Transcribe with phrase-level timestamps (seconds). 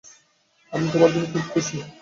[0.73, 1.77] আমি তোমার জন্য খুব খুশী।